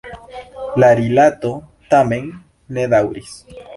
La 0.83 0.87
rilato 0.99 1.51
tamen 1.91 2.33
ne 2.79 2.87
daŭris. 2.95 3.37